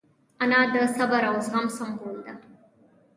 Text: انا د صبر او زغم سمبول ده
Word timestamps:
انا 0.43 0.59
د 0.73 0.75
صبر 0.95 1.21
او 1.31 1.35
زغم 1.45 1.65
سمبول 1.77 2.17
ده 2.25 2.33